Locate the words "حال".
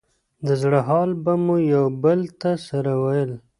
0.87-1.09